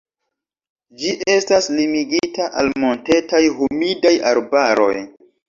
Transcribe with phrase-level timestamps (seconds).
[1.01, 4.91] Ĝi estas limigita al montetaj humidaj arbaroj.